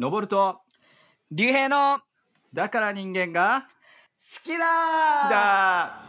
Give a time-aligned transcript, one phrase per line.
[0.00, 0.62] 登ると
[1.30, 2.02] 竜兵の好
[2.54, 3.68] だから人間が
[4.42, 4.64] きだ
[5.22, 6.00] 好きだ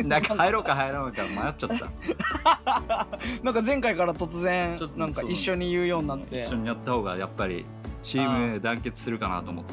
[0.08, 3.18] なんか入ろうか入ろうか迷っちゃった。
[3.44, 6.42] なんか前回から突然ちょっとなんか一緒に言うようになって。
[6.42, 7.66] 一緒にやった方がやっぱり
[8.02, 9.64] チーム団結するかなと思っ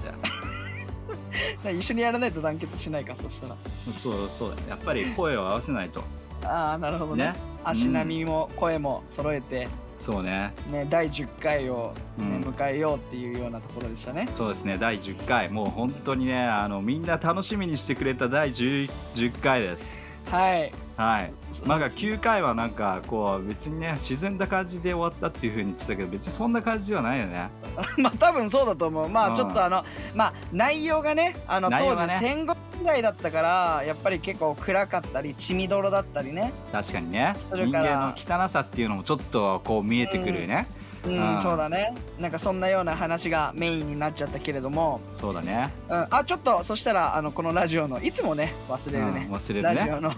[1.63, 1.71] て。
[1.71, 3.55] 一緒にやらないと団結しないかそしたら。
[3.93, 6.03] そうそうだねやっぱり声を合わせないと。
[6.43, 7.27] ああなるほどね。
[7.27, 7.35] ね。
[7.63, 9.69] 足並みも声も揃えて、
[10.01, 10.51] そうね。
[10.71, 12.53] ね、第10回を、ねうん。
[12.53, 14.27] 迎えようっていうようなところでしたね。
[14.35, 14.77] そうですね。
[14.79, 15.49] 第10回。
[15.49, 19.99] もう本当にねあのみんな楽しみにしてくれた第 10, 10回です。
[20.25, 20.73] はい。
[20.97, 21.33] はい。
[21.65, 27.49] まだ9回はなんかこう別にね沈んだ感じで終わったっていう風に言ってたけど別にそんな感じではないよね。
[27.97, 29.09] まあ多分そうだと思う。
[29.09, 29.33] まうん。
[29.33, 36.51] あちょっとあのまあ内容がねあの当時戦後時代だったからやっぱり結構暗かったり血みどろだったりね。
[36.71, 37.35] 確かにね。
[37.53, 40.67] 人間の汚さっていうのもちょっとこう見えてくるよね、
[41.05, 41.95] うん、うんそうだね。
[42.19, 45.71] なんかそんなような話がメインになっちゃったけれども、そうだね。
[45.89, 49.27] うん、あちょっとそしたらあのこのラジオのいつもね忘れるね。
[49.29, 49.75] うん、忘れるね。
[49.75, 50.11] ラジオの。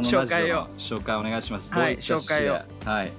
[0.00, 0.68] 紹介を。
[0.78, 1.72] 紹介お願いします。
[1.72, 2.58] はい紹介を。
[2.84, 3.12] はい。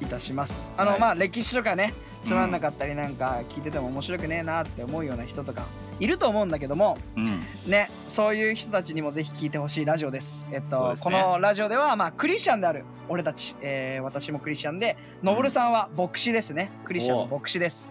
[0.00, 0.72] いたします。
[0.76, 1.00] あの、はい。
[1.00, 1.92] まあ歴史とかね
[2.24, 5.62] つまんなかったりなんか聞いてても面白くねえなって思うような人とか
[5.98, 7.40] いると思うんだけどもうん。
[7.66, 10.46] ねそういう人たちにもぜひ聞いてほしいラジオです。
[10.52, 11.00] えっとね。
[11.00, 16.70] このラジオではまあクリスチャンである俺たち、えー私もクリスチャンでのぼるさんは牧師ですね。
[16.84, 17.88] クリスチャンの牧師です。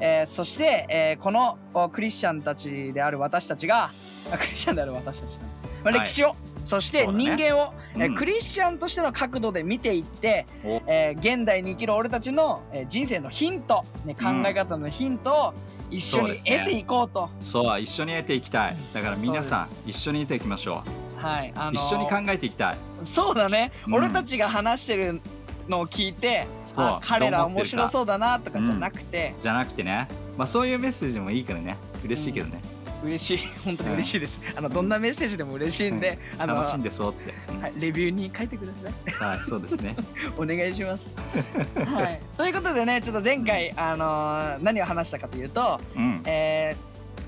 [0.00, 3.90] えーそして、えーこのおクリスチャンたちである私たちが
[4.32, 5.44] あクリスチャンである私たちだ、
[5.84, 6.00] まあ、はい。
[6.00, 8.14] 歴史を、そして人間を、えーうん。
[8.14, 10.82] クリスチャンとしての角度で見ていって、お。
[10.86, 15.54] えー現代に生きる俺たちの、えー人生のヒント、ね、考え方のヒントを
[15.90, 18.76] 一緒に得ていこうと、そう一緒に得ていきたい。
[18.94, 20.82] だから皆さんそ一緒に得ていきましょ
[21.16, 22.76] はいあう、一緒に考えていきたい。
[23.04, 23.94] そうだね、うん。
[23.94, 25.20] 俺たちが話してる
[25.68, 30.08] のを聞いてそうあ彼ら面白うそうだなとかじゃなくて、じゃなくてね。
[30.36, 31.76] まあそういうメッセージもいいからね。
[32.04, 32.60] 嬉しいけどね、
[33.04, 39.30] 嬉しい 本当に嬉しいです、あのどんなメッセージでも嬉しいんで、あの楽しんでそうって、うんはい、レビューに書いてください。
[39.30, 39.94] はいそうですね。
[40.36, 41.14] お願いします。
[41.94, 46.22] はい、ということでねちょっと前回、あのー何を話したかというと、うん。
[46.26, 46.76] え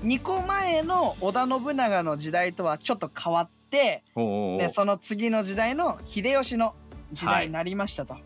[0.03, 6.75] 2個前の織田信長の時代とはちょっと変わって、でその次の時代の秀吉の
[7.13, 8.13] 時代になりましたと。
[8.13, 8.23] はい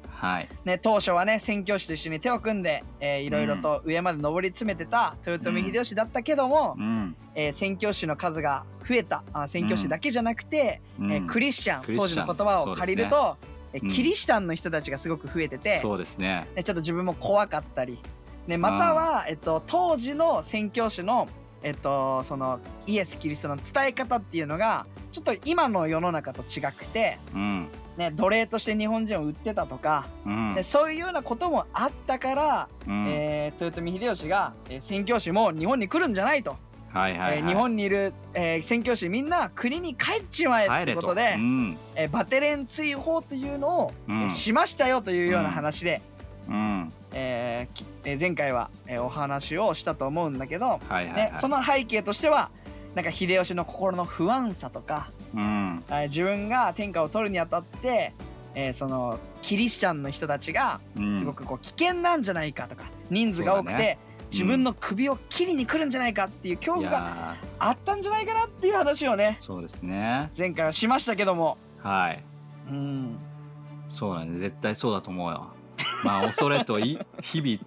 [0.66, 7.16] ね、当初はね宣教師と一緒に手を組んで、えーいろいろと上まで上り詰めてた豊臣秀吉だったけども、うん。
[7.36, 9.24] えー宣教師の数が増えた。
[9.34, 11.12] あ宣教師だけじゃなくて、うん。
[11.12, 13.38] えークリスチャン当時の言葉を借りると、
[13.74, 13.90] えーうん。
[13.90, 16.48] キリシタンの人たちがすごく増えてて、そうですね。
[16.56, 18.00] ね、ちょっと自分も怖かったり、
[18.48, 21.28] ね、または、えっと、当時の宣教師の、
[21.64, 27.68] えっと、そのイエス・キリストの伝え方っていうのがちょっと今の世の中と違くて、うん。
[27.98, 30.54] ね、奴隷として日本人を売ってたとか、うん。
[30.54, 33.08] でそういうようなこともあったから、うん。
[33.08, 36.58] えー豊臣秀吉が、えー宣教師も日本に来るんじゃないと、
[36.94, 37.38] はいはいはい。
[37.40, 41.16] えー日本にいる、えー宣教師みんな国に帰っちまえということと。
[41.16, 41.78] で、うん。
[41.96, 44.22] えーバテレン追放というのを、うん。
[44.24, 46.02] えーしましたよというような話で、
[46.48, 51.42] うんえー前回は、えーお話をしたと思うんだけど、はいはいねはい。
[51.42, 52.50] その背景としては
[52.96, 55.84] なんか秀吉の心の不安さとか、うん。
[55.90, 58.14] えー自分が天下を取るにあたって、
[58.56, 61.16] えーそのキリシチャンの人たちがうん。
[61.16, 63.98] すごくこう危険なんじゃないかとか人数が多くて、ね。
[64.30, 70.30] 自分の首を切りに来るんじゃないかっていう恐い怖がやあったんじゃないかなっていう話をねーそうですね。
[70.38, 71.58] 前回はしましたけども。
[71.82, 72.24] はい。
[72.70, 73.18] うん。
[73.90, 74.38] そうだね。
[74.38, 75.48] 絶対そうだと思うよ
[76.04, 77.60] まあ恐れとい日々。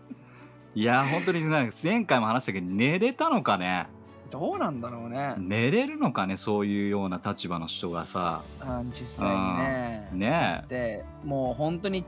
[0.74, 3.88] いや本当に前回も話したけど寝れたのかね？
[4.30, 6.36] どうなんだろうね、寝れるのかね？
[6.36, 8.42] そういうような立場の人がさ。
[8.60, 10.08] あ実際にね。
[10.12, 12.04] ねでもう本当に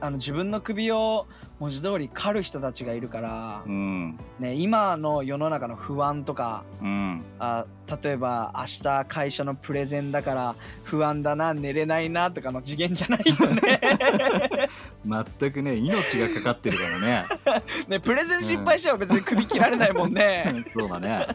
[0.00, 1.26] あの自分の首を
[1.58, 4.18] 文字通り狩る人たちがいるからえ、うん。
[4.38, 7.22] ね、今の世の中の不安とかうん。
[7.38, 7.66] あ
[8.02, 14.59] 例えば明日会社のプレゼンだから不安だな寝れないなとかの次元じゃないよね
[15.04, 17.24] 全くね命がかかってるからね。
[17.88, 20.64] ねプレゼン失敗しては別に首切られないもんね。
[20.76, 21.26] そうだね。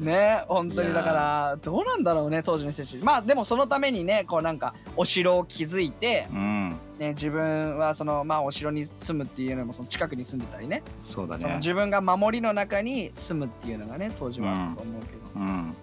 [0.00, 6.76] ね本当にだからどうなんだろうね当時の人たちまあでもそのためにねこうなんかお城を築いて、うん。
[6.98, 10.82] ね、自分はそのまあお城に住むっていうのもその近くに住んでたりね。
[11.04, 11.56] そうだね。
[11.58, 15.76] 自分が守りの中に住むっていうのがね当時はあったと思うけど、うん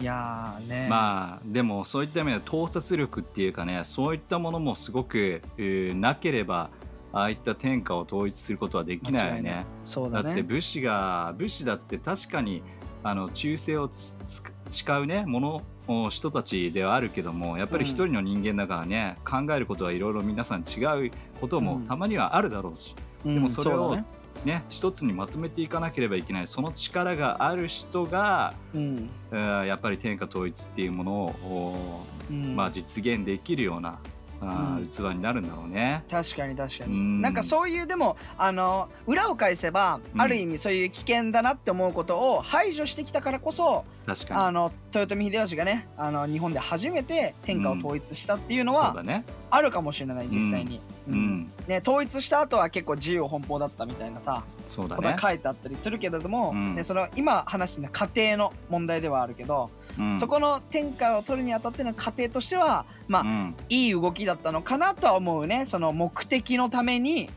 [0.00, 0.86] いやーね。
[0.88, 6.70] まあでもそういった意味では盗撮力っていうかねそういったものもすごく、えーなければ
[7.12, 9.66] ああいった天下を統一することはできないよね。
[9.84, 10.24] そうだね。
[10.24, 12.62] だって武士が武士だって確かに
[13.02, 21.10] あの忠誠をつつ誓うねものお人たちではあるけどもやっぱり一人の人間だからね、考えることはいろいろ皆さん違う
[21.40, 21.84] こともうん。
[21.84, 22.94] たまにはあるだろうし、
[23.24, 23.98] うんでもそれを
[24.44, 29.10] ねね一つにまとめていかなければいけないその力がある人が、うん。
[29.32, 32.56] えーやっぱり天下統一っていうものを、おうん。
[32.56, 33.98] まあ、実現できるような
[34.40, 34.88] あーうん。
[34.88, 36.04] 器になるんだろうね。
[36.10, 37.20] 確かに確かに、うん。
[37.20, 40.20] なんかそういうでもあの裏を返せば、うん。
[40.20, 44.40] ある意味そういう危険だなって思うことを排除してきたからこそ確かに。
[44.40, 49.24] あの豊臣秀吉がねあの日本で初めて天下を統一したっていうのはそうだね。
[49.50, 51.18] あるかもしれない実際に、ううん。
[51.18, 54.96] ん、ね、統一した後は結構自由奔放だったみたいなさそうだね。
[54.96, 56.74] ことが書いてあったりするけれども、うん。
[56.76, 60.18] ね、その今話してるのは家庭の問題ではあるけど、うん。
[60.18, 63.54] そこの天下を取るにあたっての過程としてはまあ、うん。
[63.68, 65.66] いい動きだったのかなとは思うね。
[65.66, 67.28] その目的のために、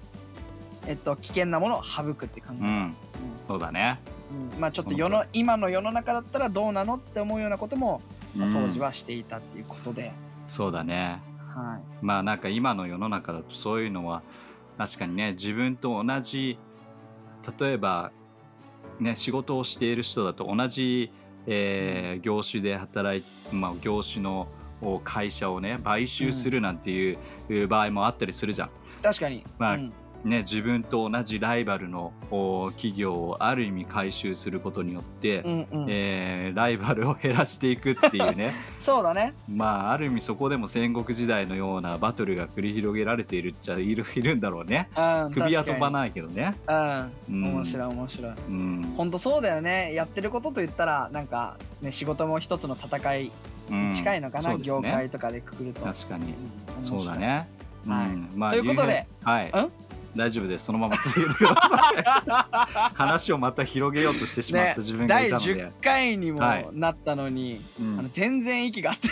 [0.87, 2.69] えっと、危険なものを省くって感じ、うん。
[2.69, 2.95] うん、
[3.47, 3.99] そうだね。
[4.53, 4.59] うん。
[4.59, 8.01] まあちょっと世の今の世の中だったらどうなのって思うようなことも、
[8.35, 8.53] まあうん。
[8.53, 10.11] 当時はしていたっていうことで、
[10.47, 11.21] そうだね。
[11.47, 12.05] はい。
[12.05, 14.23] まあなんか今の世の中だとそういうのは
[14.77, 16.57] 確かにね自分と同じ
[17.59, 18.11] 例えば
[18.99, 21.11] ね仕事をしている人だと同じ、
[21.47, 23.23] えー業種で働い
[23.53, 24.47] まあ業種の
[24.81, 27.17] お会社をね買収するなんていう
[27.49, 28.69] いう場合もあったりするじゃん。
[29.01, 29.93] 確かに、まあうん
[30.23, 35.85] ね、自分と同じライバルのお企業をある意味回収することによって、うんうん。
[35.89, 38.53] えーライバルを減らしていくっていうね。
[38.79, 39.33] そうだね。
[39.49, 44.89] まあある意味そこでも戦国時代のようなバトルが繰り広げられているっちゃいる いるんだろうね。
[44.95, 46.55] うん首は飛ばいないけどね。
[46.67, 47.11] うん。
[47.29, 47.43] うん。
[47.55, 48.33] 面白い面白い。
[48.49, 49.93] うん、本当そうだよね。
[49.93, 53.31] やってることといったらなんか、ね、仕事も一つの戦い
[53.93, 54.81] 近いのかな、そうですね。
[54.81, 55.81] 業界とかでくくると。
[55.81, 56.33] 確かに。
[56.77, 56.83] うん。
[56.83, 57.47] そうだね、
[57.87, 58.07] はい。
[58.07, 59.05] うんまあということで。
[59.23, 59.47] はい。
[59.47, 59.51] ん？
[60.15, 60.65] 大丈夫です。
[60.65, 62.93] そのまま続けてください。
[62.93, 67.99] 話をまた広げようとしてしまったね自分がい第たので、10回にもはいなったのに、うん。
[67.99, 69.11] あの全然息が合ってい。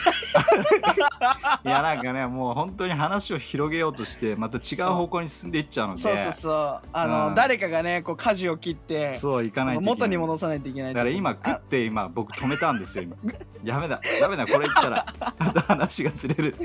[1.69, 6.01] やなんかねもう本当に話を広げようとしてまた違う方向に進んでいっちゃうので。
[6.01, 6.51] そうそうそ
[6.83, 6.87] う。
[6.93, 7.35] あの、うん。
[7.35, 13.15] 誰かがねこう舵を切ってそういかないとい元に戻さないといけないだから今グッあて今僕止めたんですよ今。
[13.63, 14.01] やめだ。
[14.19, 14.45] ダメだ。
[14.45, 15.05] これ言ったら。
[15.37, 16.55] また話がずれる。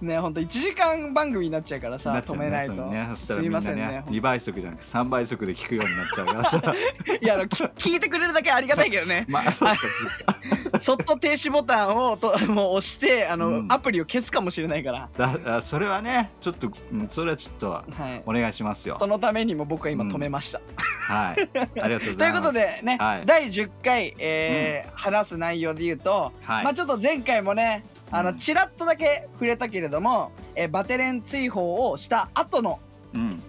[0.00, 2.20] ね本当1時間番組になっちゃうからさね。
[2.20, 3.10] 止めないと、ね。
[3.14, 6.60] すいませんね2倍速じゃなくて3倍速で聞くようになっちゃうからさ。
[7.20, 9.24] いやあのき聞いてくれるだけありがたいけどね。
[9.28, 13.66] まあそうかそっと停止ボタンをともう押してあの、うん。
[13.72, 15.08] アプリを消すかもしれないから。
[15.16, 18.22] だあそれはねちょっとうんそれはちょっとはい。
[18.26, 18.96] お願いしますよ。
[18.98, 20.60] そのためにも僕は今止めました、
[21.08, 21.48] はい。
[21.80, 22.40] ありがとうごとざいうます。
[22.40, 23.22] いことでね、はい。
[23.26, 26.64] 第10回、えー話す内容で言うと、はい。
[26.64, 28.36] まあちょっと前回もねあのうん。
[28.36, 32.93] ちらっとだけ触れたけれども、えーバテレン追放をした後のうん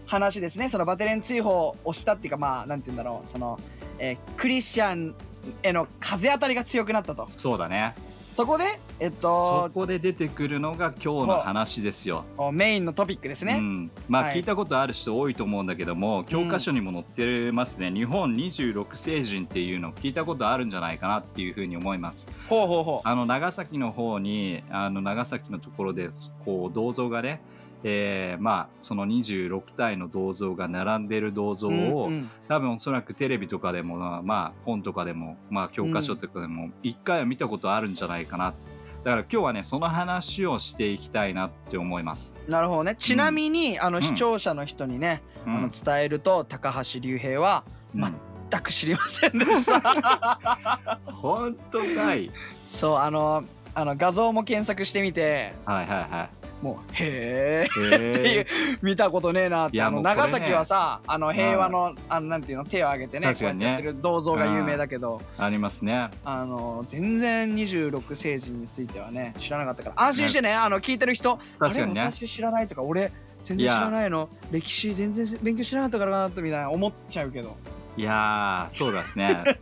[0.06, 0.70] 話ですね。
[0.70, 3.28] そのバテレン追放をしたっていうかまあなんて言うんだろう。
[3.28, 3.60] その、
[4.00, 5.16] えークリスチャン
[5.64, 7.26] への風当たりが強くなったと。
[7.30, 7.96] そうだね。
[8.36, 8.66] そこで
[9.00, 12.26] えっそとこで出てくるのが今日の話ですよ。
[12.52, 14.36] メインのトピックですね、うん、まあはい。
[14.36, 22.30] 聞いたことある人多いと思うんだけども、教科書にも載ってますね、日本26星人っていうの聞いたことあるんじゃないかなっていうふうに思います。
[22.50, 23.08] ほうほうほう。
[23.08, 26.10] あの長崎の方にあの長崎のところで
[26.44, 27.42] こう銅像がね
[27.88, 32.30] えーまあその26体の銅像が並んでる銅像を、うんうん。
[32.48, 38.56] 多分おそらくテレビとかでもまあ本とかでもまあ教科書とかでも一回は見たことあるんじゃないかな、
[39.04, 42.96] だから今日はねその話をしていきたいなって思います、なるほどね。
[42.98, 44.02] ちなみに、あのん。
[44.02, 45.56] 視聴者の人にね、うん。
[45.56, 47.64] あの伝えると高橋竜平は
[47.94, 48.02] うん。
[48.50, 51.00] 全く知りませんでした。
[51.06, 52.32] 本当かい。
[52.68, 53.44] そうあの
[53.76, 56.30] あの画像も検索してみてはいはいは
[56.66, 58.12] もうへえい。
[58.12, 58.48] っていうへ
[58.82, 65.22] 見たことねえなってあの長崎はさあの平和のあのなんていうの手を挙げてねこうやってる銅像が有名だけど。
[65.38, 66.10] ーありますね。
[66.24, 70.04] あの全然26星人についてはね知らなかったから。
[70.04, 72.02] 安心してねあの聞いてる人確かにね。
[72.02, 72.12] あれ。
[72.12, 73.12] 私知らないとか俺
[73.44, 74.28] 全然知らないの。
[74.52, 77.56] 歴史全然勉強してなかったからなとみたいな思っちゃうけど。
[77.96, 79.60] いやー、そうですね。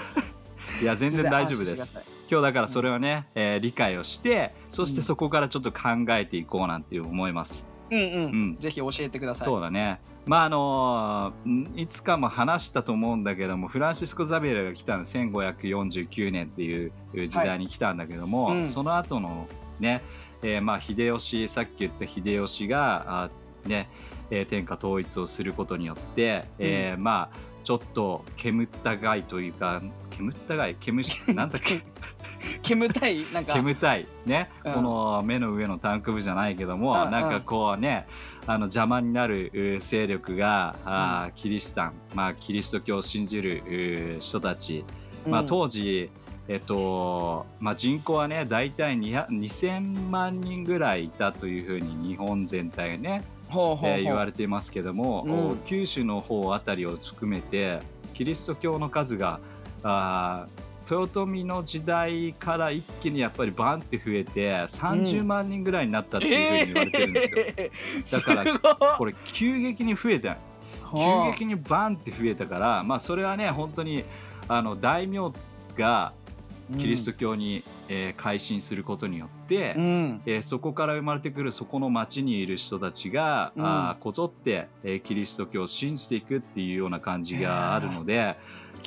[0.82, 2.13] いや、全然大丈夫です。
[2.30, 7.66] 今日だからそれをね、えー理解をして、そしてそこからちょっと考えていこうなんて思います。
[7.90, 8.56] うんうん、うん。
[8.58, 9.46] ぜひ教えてください。
[9.46, 10.00] そうだね。
[10.26, 18.66] まああのーんいつかも話したと思うんだけどもフランシスコ・ザビエルが来たの1549年っていう時代に来たんだけども、はいうん。
[18.66, 19.46] その後の
[19.80, 20.02] ね、
[20.42, 23.30] えーまあ秀吉さっき言った秀吉があ
[23.66, 23.88] ね、
[24.30, 30.76] えー天下統一をすることによって、えーまあちょっと煙ったがいというか煙ったがい？
[30.78, 31.82] 煙し なんだっけ？
[32.62, 33.24] 煙たい？
[33.32, 33.54] なんか。
[33.54, 34.06] 煙たい。
[34.26, 34.72] ね、うん。
[34.74, 37.10] この目の上のタンク部じゃないけども、うんうん。
[37.10, 38.06] なんかこうね
[38.46, 44.84] あの邪魔になる勢力が、あーキリシタン、まあ、キリスト教を信じる人たち、
[45.26, 46.10] まあ、うん当時、
[46.46, 55.58] えっとまあ、人口はね大体200 2000万人ぐらいいたというふうに日本全体ねえー言われていますけども、うん。
[55.66, 57.80] 九州の方あたりを含めて
[58.14, 59.40] キリスト教の数が
[59.82, 60.64] あー
[61.02, 67.36] 豊臣の時代から一気にやっぱりバンって増えて30万人ぐらいになったっていうふうに言われてるんですよ。
[67.56, 70.36] えーだから これ急激に増えた。
[70.92, 74.04] 急激にバンって増えたからまあそれはね本当に
[74.46, 75.32] あの大名
[75.76, 76.12] が
[76.78, 80.22] キリスト教に、えー改心することによって、うん。
[80.26, 83.66] えーそこから生まれてくるそこの町にいる人たちが、うん。
[83.66, 88.36] あーこぞって、えーキリスト教を信じていくっていうような感じがあるので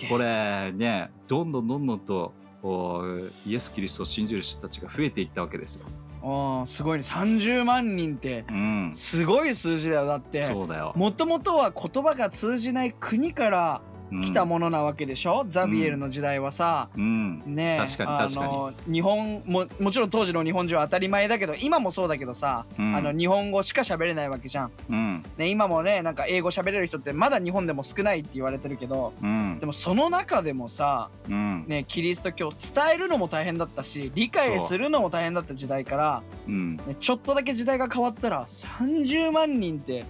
[0.10, 3.03] これねどんどんどんどんとお
[3.46, 5.86] イエス・キリストを信じる人たちが増えていったわけですよ。
[6.24, 7.05] ああすごいね。
[7.05, 10.05] 30万人ってうん、すごい数字だよ。
[10.05, 10.93] だってそうだよ。
[10.96, 17.44] もともとは言葉が通じない国からうん来たものなわけでしょ、ザビエルの時代はさ、うん。
[17.46, 22.96] ねあの日本ももちろん当時の日本人は当たり前だけど今もそうだけどさ、うん。
[22.96, 25.24] あの日本語しか喋れないわけじゃん、うん。
[25.38, 29.60] ね、今もねなんか英語喋れる人ってまだ日本でも少ないって言われてるけどうん。
[29.60, 31.66] でもその中でもさ、うん。
[31.68, 32.60] ね、キリスト教を伝
[32.96, 36.52] えるのも大変だったし理解するのも大変だった時代から、う。
[36.52, 36.78] ん。
[36.78, 40.06] ね、ちょっとだけ時代が変わったら30万人って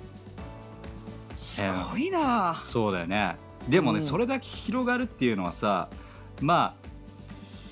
[1.36, 1.62] す
[1.92, 3.36] ごいな、そうだよね
[3.68, 5.90] でもね、うんそれだけ広がるっていうのはさ
[6.42, 6.76] ま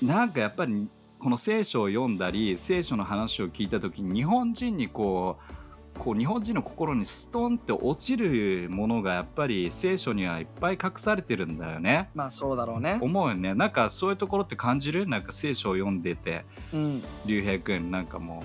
[0.02, 0.88] あなんかやっぱり
[1.18, 12.10] この聖書を読んだり聖書の話を聞いた時に日本人にこうこう日本人の心にストンって落ちるものがやっぱり聖書にはいっぱい隠されてるんだよね。
[12.14, 12.98] まあそうだろうね。
[13.00, 15.08] 思うよねなんかそういうところって感じる？
[15.08, 17.02] なんか聖書を読んでてうん。
[17.24, 18.44] 竜兵くんなんかも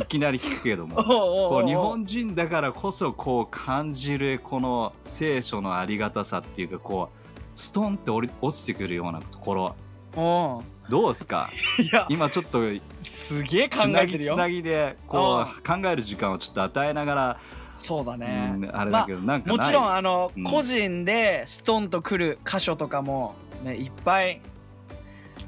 [0.00, 0.96] いきなり聞くけども。
[1.02, 10.64] こう日本人だからこそこう感じるこの聖書のありがたさっていうかこうストンって落ちてくるようなところ。
[10.88, 11.50] どうですか？
[12.08, 12.60] 今ちょっと
[13.04, 14.32] すげえ考つなえてるよ。
[14.32, 17.36] ぎつなぎでこう考える時間をちょっと与えながら、
[17.76, 18.26] そうだうね。
[18.56, 20.44] んあれだけど、なんかもちろんあの、うん。
[20.44, 24.40] 個人でストンとくる箇所とかも、ね、いっぱい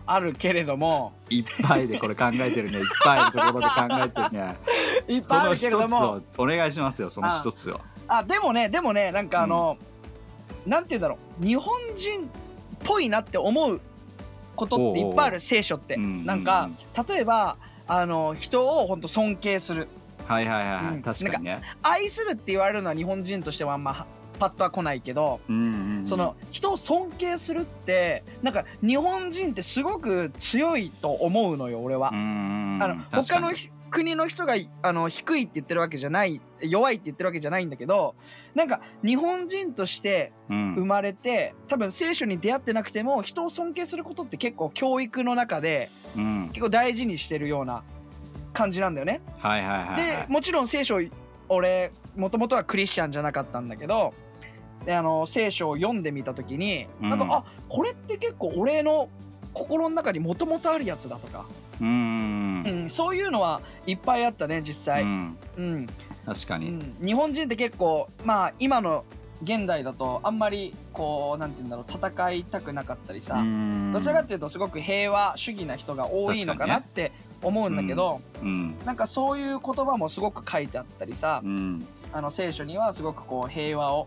[0.07, 2.79] あるけれどもいっぱいでこれ考えてるね。
[2.79, 4.57] いっぱいのところで考えてるね。
[5.09, 7.81] いっそぱいあるの一つけれどもをお願いしますよその一つを。
[8.09, 9.79] あでもねでもねなんかあの、
[10.67, 11.45] なんて言うんだろう。
[11.45, 12.25] 日本人っ
[12.85, 13.81] ぽいなって思う
[14.57, 16.69] ことっていっぱいある聖書って、うんなんか
[17.09, 17.57] 例えば
[17.87, 19.89] あの人を本当尊敬する。
[20.27, 21.03] はいはいはいはい、うん。
[21.03, 21.61] 確かにね。
[21.83, 24.07] 愛するって言われるのは日本人としてはあんま
[24.43, 26.07] パッとは来ないけど、うんうんうん。
[26.07, 32.11] その人を尊敬するってなんか日本人ってすごく強いと思うのよ俺は。
[32.13, 32.17] う。
[32.17, 38.15] んあの他のひ国の人があの低いって言ってるわけじゃない弱いって言ってるわけじゃないんだけど
[38.55, 40.75] なんか日本人としてうん。
[40.75, 46.49] 生まれて多分聖書に出会ってなくても人を尊敬することって結構教育の中でうん。
[46.49, 47.85] 結構大事にしてるような
[48.53, 49.21] 感じなんだよね。
[49.39, 49.97] はいはいはいはい。
[49.97, 50.99] でもちろん聖書
[51.49, 54.15] 俺もともとはクリスチャンじゃなかったんだけど
[54.85, 57.11] であの聖書を読んでみた時に、うん。
[57.11, 59.09] なんかあこれって結構俺の
[59.53, 61.47] 心の中にもともとあるやつだとか、
[61.81, 65.39] うんうんうん、そういうのはいっぱいあったね実際、うん。
[65.57, 65.89] うん。
[66.25, 69.05] 確かに、うん、日本人って結構まあ今の
[69.43, 73.93] 現代だとあんまりこうなんて言うんだろう戦いたくなかったりさ、うん。
[73.93, 77.13] どちらかっていうとすごく平和主義な人が多いのかなって
[77.43, 78.77] 思うんだけど、うん。
[78.85, 81.87] なんかそういう言葉もすごく書いてあったりさ、うん。
[82.13, 84.07] あの聖書にはすごくこう平和を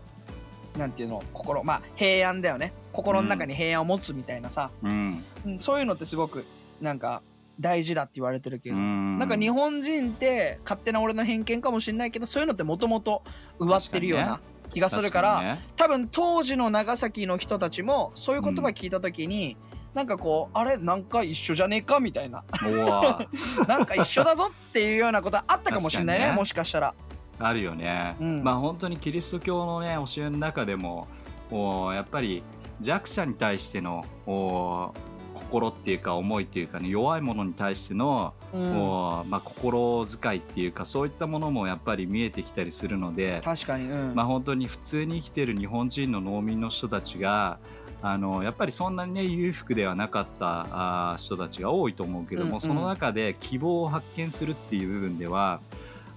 [0.76, 2.72] なんていうの心まあ平安だよね。
[2.92, 5.24] 心の中に平安を持つみたいなさ、うん。
[5.46, 6.44] うんそういうのってすごく
[6.80, 7.22] なんか
[7.58, 9.18] 大事だって言われてるけど、うん。
[9.18, 13.22] なんか日本人って勝手な俺の偏見かもしれないけどそういうのってもともと
[13.58, 14.40] 植わってるような
[14.70, 15.60] 気がするから、確にね。
[15.76, 19.56] 多分当時の長崎の人たちもそういう言葉聞いた時に、
[19.94, 22.44] なんかこうあれなんか一緒じゃねえかみたいな。
[23.66, 26.32] なんか一緒だぞっていうようなことあったかもしれないねね。
[26.32, 26.94] もしかしたら。
[27.38, 28.42] あるよね、うん。
[28.42, 31.06] まあ本当にキリスト教のね教えの中でも
[31.50, 32.42] おやっぱり
[32.80, 34.92] 弱者に対してのお
[35.34, 38.78] 心っていうか思いっていうかね弱いものに対しての、うん。
[38.78, 44.14] おまあ、心遣いっていうかそういったものもやっぱり見えてきたりするので、確かに、うん。
[44.14, 47.58] まあ、本当に普通に生きてる日本人の農民の人たちが
[48.02, 52.60] あのやっぱりそんなにね裕福ではなかったあー人たちが多いと思うけども、うんうん。
[52.60, 55.60] その中で希望を発見するっていう部分では、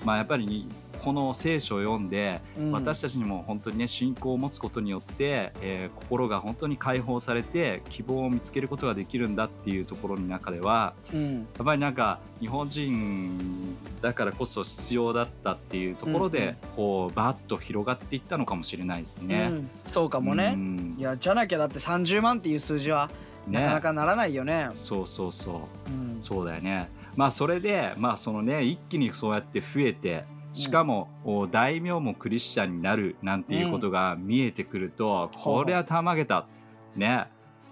[0.05, 0.65] まあ、やっぱり
[1.03, 2.71] この聖書を読んで、うん。
[2.71, 11.33] 私たちにも本当にね信仰を持つことによって、えー心が本当に解放されて希望を見つけることができるんだっていうところの中ではうん。
[11.35, 16.55] やっぱりなんか日本人だからこそ必要だったっていうところで、うんうん。
[16.75, 19.47] こうバーッと広がっていったのかもしれないですうね。
[19.47, 19.69] ん。
[19.85, 20.95] そうかもね、うん。
[20.97, 23.09] いやじゃなきゃだって30万っていう数字は
[23.47, 24.69] なかなかならないよね。
[24.73, 25.91] そうそうそう。
[25.91, 26.19] うん。
[26.21, 26.89] そうだよね。
[27.15, 36.47] まあそれでまあそのね一気にそうやって増えてしかも、お大名もクリスチャンになるなんていうことが見えてくると、これはたまげた。
[36.95, 37.27] ね。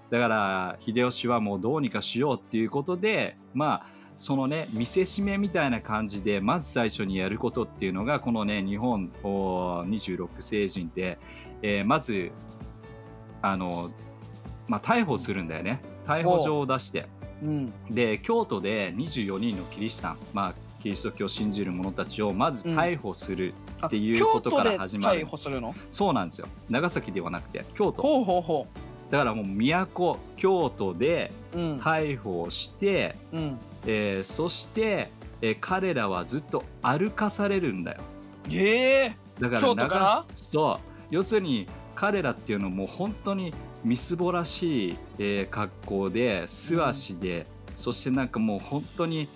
[0.09, 11.19] だから秀吉はもうどうにかしようっていうことでまあそのね見せしめみたいな感じでまず最初にやることっていうのがこのね日本お26世人で、
[11.61, 12.31] えーまず
[13.41, 13.91] あの、
[14.67, 15.81] まあ、逮捕するんだよね。
[16.07, 17.05] 逮捕状を出して。
[17.43, 17.73] うん。
[17.91, 20.53] で京都で24人のキリシタン、まあ、
[20.87, 25.19] キリスト教を信じる者たちをまず逮捕する、あっていうことから始まる。
[25.19, 25.75] 京都で逮捕するの？
[25.91, 26.47] そうなんですよ。
[26.69, 28.01] 長崎ではなくて京都。
[28.01, 28.67] ほうほうほ
[29.11, 31.75] だからもう都京都でううん。
[31.75, 33.59] 逮捕をして、うん。
[33.85, 38.01] えーそして、えー彼らはずっと歩かされるんだよ。
[38.49, 39.99] ええだから京都から？
[39.99, 40.79] 長そう。
[41.11, 43.53] 要するに彼らっていうのはもう本当に
[43.83, 49.27] みすぼらしい、えー格好で素足で、そしてなんかもう本当に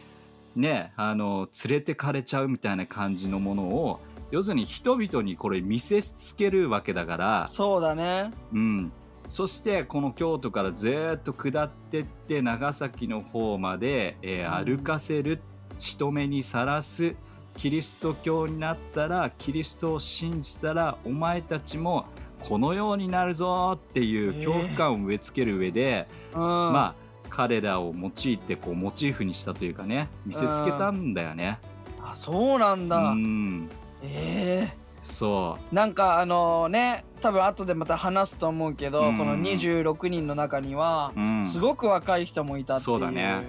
[0.55, 4.00] ねあの連れてかれちゃうみたいな感じのものを
[4.31, 8.31] 要するに人々にこれ見せつけるわけだから、そうだね。
[8.53, 8.91] うん、
[9.27, 14.77] そしてこの京都からずーっと下ってって長崎の方まで、えーうん。
[14.77, 15.41] 歩かせる
[15.77, 17.15] 人目にさらす
[17.58, 22.05] キリスト教になったらキリストを信じたらお前たちも
[22.39, 26.39] このようになるぞっていう恐怖感を植え付ける上で、うん。
[26.39, 27.00] まあ
[27.31, 31.59] 彼らを用いてこうモチーフにしたというかね見せつけたんだよね。
[32.03, 33.69] あそうなんだ、うん。
[34.03, 39.17] ええそなんかあのね多分後でまた話すと思うけど、うん。
[39.17, 41.11] この26人の中には
[41.51, 42.85] すごく若い人もいたっていう。
[42.85, 43.41] そうだね。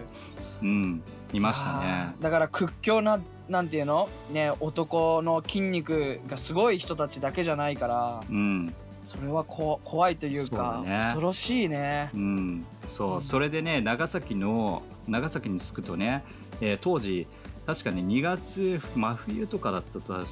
[0.62, 2.14] うん、いましたね。
[2.20, 4.08] だから屈強ななんていうの？
[4.30, 8.20] ね男の筋肉がすごい人たちだけじゃないから。
[8.30, 8.74] うん
[9.14, 11.00] それはこ怖いというかだね。
[11.04, 12.10] 恐ろしいね。
[12.14, 13.22] うん、そうう、ん。
[13.22, 16.24] それでね長崎の長崎に着くとね、
[16.60, 17.26] えー当時
[17.66, 20.24] 確かね2月真冬とかだったと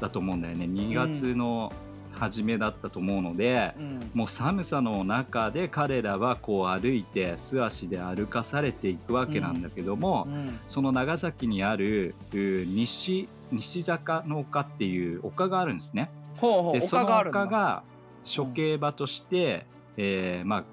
[0.00, 0.64] だと思うんだよね。
[0.64, 1.72] 2月の
[2.12, 4.10] 初めだったと思うので、うん。
[4.14, 10.58] もう寒さの中で彼らはこう歩いて素足で歩かされていくわけなんだけども、うん。
[10.66, 16.10] その長崎にあるう西西坂の丘っていう丘があるんですね。
[16.38, 17.89] ほうほうでその丘がある
[18.24, 20.64] 処刑場として、えーまあ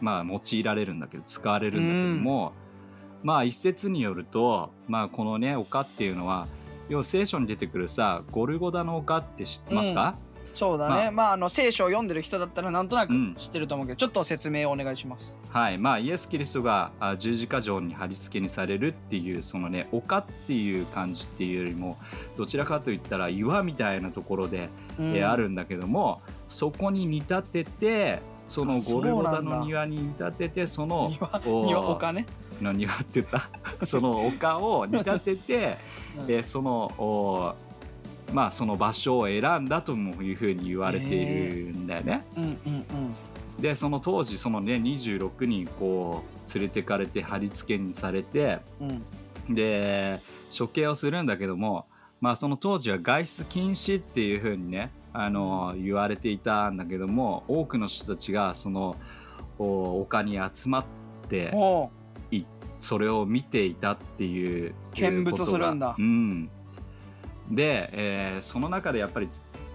[0.00, 2.52] まあ用いられるんだけど使われるんだけども、
[3.22, 6.48] まあ一説によると、まあ、このね丘っていうのは
[6.88, 10.16] 要は聖書に出てくるさゴルゴダの丘って知ってますか、
[10.54, 13.34] そうだね、まあ、あの聖書を読んでる人だったらなんとなくうん。
[13.38, 15.36] 知ってると思うけど、ちょっと説明をお願いします。
[15.50, 15.78] はい。
[15.78, 21.96] まあイエス・キリストがあ十字架上に貼り付けにされるっていうそのね丘っていう感じっていうよりも
[22.36, 25.16] どちらかといったら岩みたいなところでうん。
[25.16, 26.20] えーあるんだけども
[26.52, 31.10] そこに見立ててそのあゴルゴダの庭に見立ててその
[31.44, 32.26] 庭丘ね、
[32.60, 33.48] の庭って言った？
[33.86, 35.76] その丘を見立てて、
[36.18, 36.26] うん。
[36.26, 37.54] でそのお
[38.32, 42.24] まあその場所を選んだともいうふうに言われているんだよね。
[42.36, 42.84] うんうん
[43.60, 49.02] でその当時そのね26人こう連れてかれて貼り付けにされてうん
[49.48, 49.54] うん。
[49.54, 50.18] で
[50.56, 51.86] 処刑をするんだけども、
[52.20, 58.96] まあ、その当時は外出禁止っていうふうにねあの言われていたんだけども多くの人たちがその
[59.58, 60.84] お丘に集まっ
[61.28, 61.52] て
[62.82, 65.94] それを見ていたっていう見物するんだ。
[65.96, 66.50] うん、
[67.50, 69.28] で、えーその中でやっぱり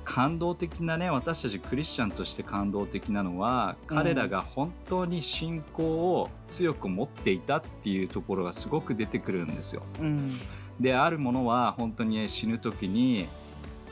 [0.03, 9.83] 感動的なね私たちクリスチャンとして感動的なのは彼らが本当に信仰を強く持っていたっていうところがすごく出てくるんですよ。
[9.99, 10.39] ううん。
[10.79, 13.27] であるものは本当にね死ぬ時に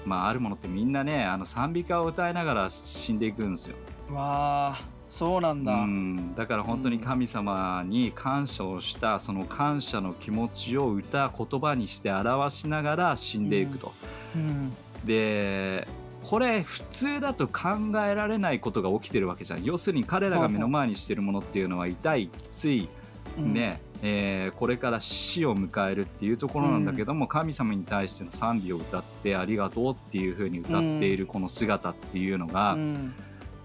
[0.06, 3.76] まああるものってみんなねあの賛美歌を歌いながら死んでいくんですよ。
[4.12, 13.94] わあそうなんだ、うん、だから本当に神様に感謝をしたその感謝の気持ちを歌言葉にして表しながら死んでいくと。
[14.36, 14.74] うん。
[15.06, 15.88] で
[16.24, 17.62] これ普通だと考
[18.04, 19.64] えられないことが起きてるわけじゃん。
[19.64, 22.90] 要するに彼らが目の前にしてるものっていうのは痛いきつい、
[23.38, 23.54] うん。
[23.54, 33.14] ねえーこれから死を迎えるっていうところなんだけども、神様に対しての賛美を歌ってありがとうっていうふうに歌っているこの姿っていうのが、うん。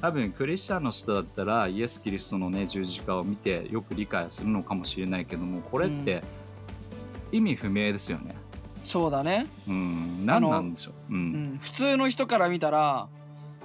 [0.00, 6.22] 多分クリスチャンの人だったらイエス・キリストのね十字架を見てよく理解するのかもしれないけどもこれって
[7.30, 8.34] 意味不明ですよね。
[8.82, 11.12] そうだね、うん、何なんでしょう？
[11.12, 13.08] う、うんん、普通の人から見たら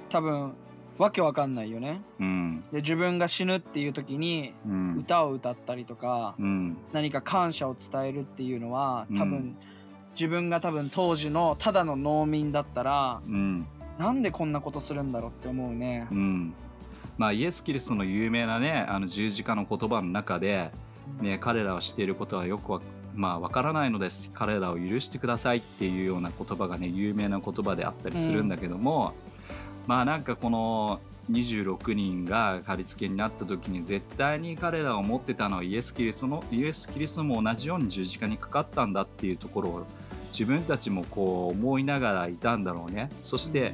[0.09, 0.51] 多分
[0.97, 2.01] わけわかんないよね。
[2.19, 9.57] うん、で自分が死ぬっていう時にうん、歌を歌ったりとか、うん、何か感謝を伝えるっていうのは多分、うん
[10.15, 13.67] 自分が多分当時のただの農民だったらうん、
[13.99, 16.07] なんでこんなことするんだろうって思うね。
[16.09, 16.15] う。
[16.15, 16.53] ん。
[17.17, 20.71] まあイエス・キリストの有名なねあの十字架の言葉の中で、
[21.21, 22.81] ね、彼らはしていることはよくわ
[23.13, 24.31] まあわからないのです。
[24.33, 29.13] 彼らを許してくださいっていうような言葉がね有名な言葉であったりするんだけども、
[29.87, 30.99] まあなんかこの
[31.31, 39.85] 26人が貼り付けになった時に絶対に彼らが思ってたのはイエス・キリストのイエス・キリストも同じように十字架にかかったんだっていうところを
[40.31, 43.09] 自分たちもこう思いながらいたんだろうね。
[43.21, 43.73] そして、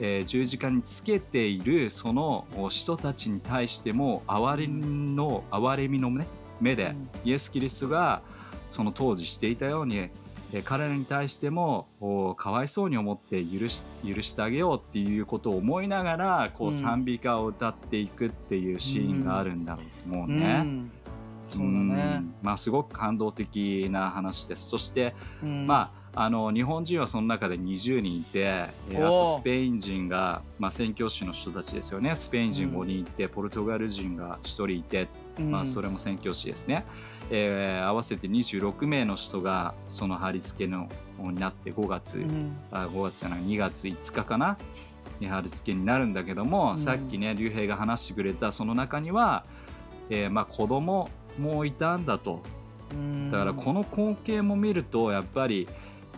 [0.00, 6.26] えー十字架につけているその人たちに対しても憐れみの憐れみの、ね、
[6.60, 6.94] 目で、
[7.24, 8.22] イエス・キリストが
[8.70, 10.08] その当時していたように、
[10.54, 16.72] えー彼らに対してもおかわいそうに思って許し許してあげようっていうことを思いながらこううん。
[16.72, 20.58] 賛美歌を歌っていくっていうシーンがあるんだろうと思ううね。
[20.58, 20.90] ん。
[21.48, 21.74] そうだね。
[22.18, 22.34] ん。
[22.42, 24.68] まあ、すごく感動的な話です。
[24.68, 25.66] そして、うん。
[25.66, 32.14] まあ、あの日本人はその中で20人いて、えーあとスペイン人が、まあ、宣教師の人たちですよね。
[32.14, 35.50] スペイン人うん5人いて、ポルトガル人が1人いて、うん。
[35.50, 36.84] まあ、それも宣教師ですね、
[37.30, 42.56] えー合わせて26名の人がその貼り付けのになって5月、うん。
[42.70, 44.58] あ5月じゃない2月5日かな
[45.20, 46.78] に貼り付けになるんだけども、うん。
[46.78, 49.44] さっきね竜兵が話してくれたその中には、
[50.10, 51.08] えーまあ、子供
[51.38, 52.42] もいたんだと。
[52.92, 53.30] うん。
[53.30, 55.68] だからこの光景も見るとやっぱり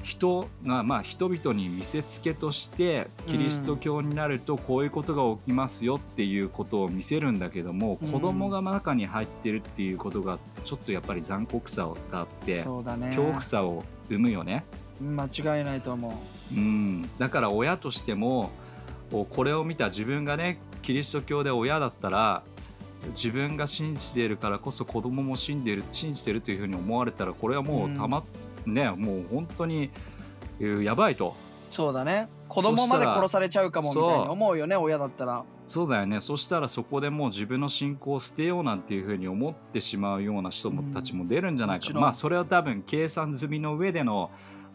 [0.06, 8.12] 人が、まあ、人々に見せつけとしてキリスト教になるとこういうことが起きますよっていうことを見せるんだけども、うん。
[8.12, 12.62] 子供が中に入ってるっていうことがちょっとやっぱり残酷さがあって
[12.96, 13.08] ね。
[13.08, 14.64] 恐怖さを生むよね。
[15.02, 16.16] 間違いないと思
[16.54, 16.58] う。
[16.58, 18.50] ん、だから親としても
[19.10, 22.42] これを見た自分がねキリスト教で親だったら
[23.10, 28.24] 自分が信じているからこそ子供も信じてる信じてるというふうに思われたらこれはもうたま、
[28.66, 29.90] ねもう本当に
[30.60, 31.34] えーやばいと。
[31.70, 32.28] うそうだね。
[32.48, 35.44] 子供まで殺されちゃうかもみたいに思うよね親だったら。
[35.66, 36.20] そうだよね。
[36.20, 42.02] そしたらそこでもう自分の信仰を捨てようなんていうふうに思ってしまうような人もうんたちも出るんじゃないか、もちろん。
[42.02, 44.30] まあそれは多分計算済みの上での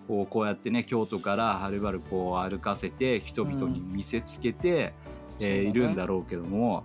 [0.07, 4.93] こうこうやってね京都からはるばるこう歩かせて人々に見せつけて、
[5.39, 5.61] えーそうだね。
[5.69, 6.83] いるんだろうけども。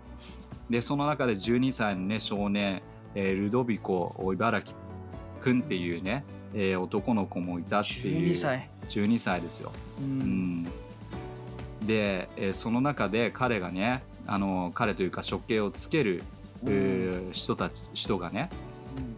[0.71, 2.83] でその中で12歳のね少年、
[3.15, 4.77] えールドビコ茨城
[5.41, 6.25] 君っていうね、
[6.59, 8.33] えー男の子もいたっていう。
[8.33, 8.69] 12歳。
[8.89, 9.73] 12歳ですよ。
[10.01, 10.63] ううん。
[10.63, 10.65] ん、
[11.85, 16.23] で、えーその中で彼がねあの彼というか処刑をつける、
[16.65, 16.69] うん。
[16.69, 18.49] えー人たち人がね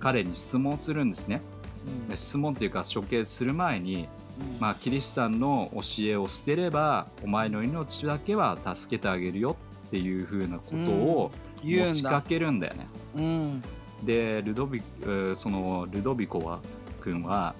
[0.00, 1.40] 彼に質問するんですね。
[1.86, 2.08] うん。
[2.08, 4.08] で質問っていうか処刑する前に、
[4.40, 4.60] うん。
[4.60, 11.30] まあ、キリシタンの教えを捨てればお前の命だけは助けてあげるよっていうふうなことを
[11.62, 12.86] 持ちかけるんだよね。
[13.16, 13.62] うん。
[14.04, 16.60] でルドビえーそのルドビコは
[17.08, 17.54] 君は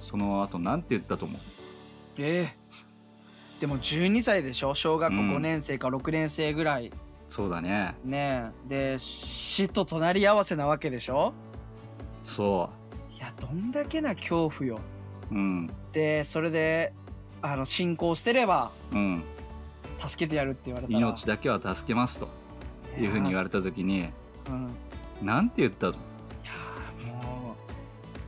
[0.00, 1.40] その後なんて言ったと思う？
[2.18, 2.56] ええ。
[3.60, 4.74] でも12歳でしょ？
[4.74, 5.36] 小学校うん。
[5.36, 6.90] 5年生か6年生ぐらい。
[7.28, 7.94] そうだね。
[8.04, 8.94] ねえ。
[8.94, 11.32] で死と隣り合わせなわけでしょ？
[12.22, 12.70] そ
[13.16, 14.80] いやどんだけな恐怖よ。
[15.30, 15.70] ううん。
[15.92, 16.92] でそれで
[17.40, 19.24] あの信仰を捨てればうん。
[20.06, 20.98] 助けてやるって言われたら。
[20.98, 22.28] 命だけは助けますと。
[22.98, 24.10] いうふうに言われた時に
[24.48, 24.70] うん
[25.22, 25.92] いなんて言ったの？
[25.92, 27.56] やーも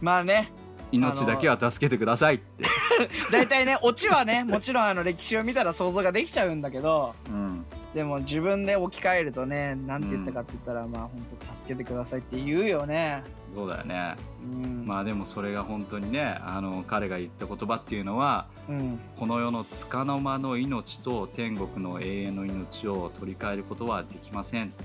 [0.00, 0.04] う。
[0.04, 0.50] まあね
[0.94, 2.64] 命だけは助けてくださいって、
[3.32, 13.22] 大体ねオチはねもちろんあの歴史を見たら想像ができちゃうんだけどうん、でも自分で置き換えるとねなんて言ったかって言ったら、まあ本当助けてくださいって言うよね。
[13.54, 14.16] そうだよね。
[14.42, 14.86] うん。
[14.86, 19.00] まあでもそれが本当にねあの彼が言った言葉っていうのはうん。
[19.18, 24.66] この世の束の間の命と天国の永遠の命を取り替えることはできません。
[24.66, 24.84] って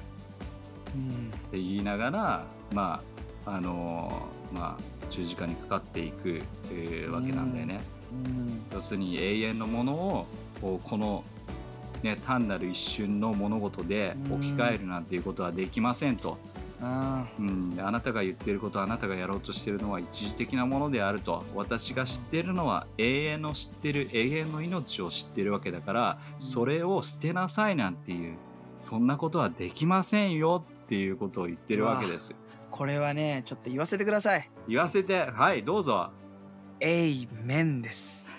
[0.96, 3.02] うん言いながらま
[3.46, 6.42] ああのまあ十字架にかかっていく、
[6.72, 7.82] えーわけなんだよね。
[8.26, 8.62] うん。
[8.74, 9.94] 要するに永遠のもの
[10.62, 11.24] をこの、
[12.04, 16.38] ね、単なる一瞬の物事で置き換えるなんていうことはできませんと、
[16.82, 21.44] あうん、あなたが言っていることあなたがやろうとしているのは一時的なものであると。
[21.56, 28.38] 私が知っているのは永遠の知ってる永遠の命を知っているわけだからそれを捨てなさいなんていう
[28.80, 32.36] そんなことはできませんよっていうことを言ってるわけです。
[32.72, 34.50] これはねちょっと言わせてください。
[34.68, 35.30] 言わせて。
[35.32, 36.12] はいどうぞ。
[36.80, 38.30] エイメンです。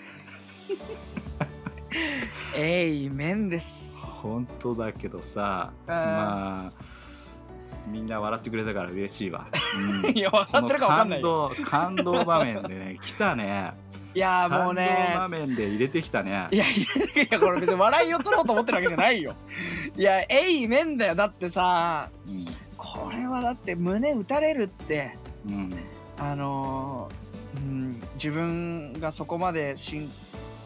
[2.55, 3.97] エイメンです。
[3.99, 5.95] 本当だけどさあー。
[5.95, 6.91] まあ
[7.87, 9.47] みんな笑ってくれたから嬉しいわ。
[10.03, 10.11] うん。
[10.15, 13.73] いや分かってるか分かんない感動感動場面でね 来たね。
[14.13, 16.47] いやもう感動ね場面で入れてきたね。
[16.51, 16.57] い。
[16.57, 16.67] やい
[17.15, 19.35] やいやこれ別に笑いを取ろうと思ってるわけじゃないよ
[19.97, 21.15] いやエイメンだよ。
[21.15, 22.45] だってさうん。
[22.77, 25.15] これはだって胸打たれるって。
[25.47, 25.73] うん。
[26.17, 30.09] あのーうん、自分がそこまで信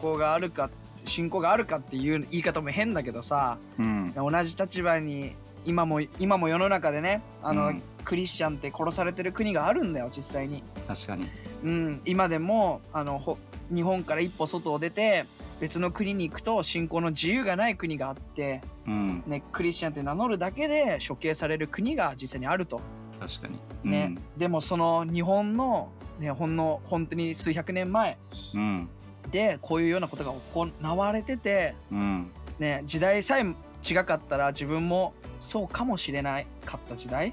[0.00, 0.70] 仰があるか
[1.04, 4.12] 信仰があるかっていう言い方も変だけどさうん。
[4.14, 5.32] 同じ立場に
[5.64, 7.82] 今も今も世の中でねあの、うん。
[8.04, 11.28] クリスチャンって殺されてる国があるんだよ実際に、確かに。
[11.64, 13.36] うん、今でもあのほ
[13.74, 15.24] 日本から一歩外を出て
[15.60, 19.22] 別の国に行くと信仰の自由がない国があって、うん。
[19.26, 22.80] ね、クリスチャンって名乗るだけで処刑される国が実際にあると、
[23.18, 23.90] 確かに。
[23.90, 28.18] ねでもその日本の、ね、ほんの本当に数百年前
[28.54, 28.88] うんうん。
[29.30, 32.30] でこういうようなことが行われてて、うん。
[32.58, 33.46] ね、時代さえ
[33.88, 37.32] 違かったら自分もそうかもしれないかった時代。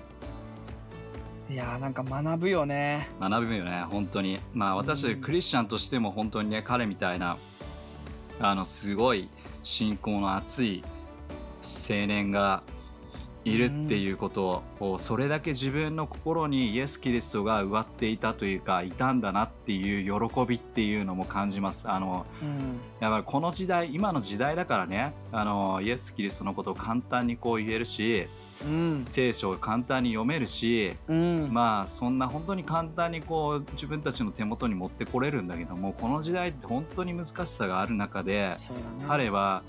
[1.49, 3.09] いやーなんか学ぶよね。
[3.19, 4.39] 学ぶよね本当に。
[4.53, 5.21] まあ私うん。
[5.21, 7.37] クリスチャンとしても本当にね彼みたいな
[8.39, 9.29] あのすごい
[9.63, 10.83] 信仰の熱い
[11.61, 12.63] 青年が
[13.45, 21.89] いるっていうことを、それだけ自分の心にイエス・キリストが植わっていたというかいたんだなっていう喜びっていうのも感じます。
[21.89, 22.79] あのうん。
[22.99, 28.27] だからこの時代今の時代だからねあのイエス・キリストのことを簡単にこう言えるし
[28.65, 29.03] うん。
[29.05, 31.49] 聖書を簡単に読めるしうん。
[31.51, 38.55] まあそんな本当に簡単にこう自分たちの手元に持ってこれるんだけどもこの時代って本当に難しさがある中でね。
[39.07, 39.63] 彼は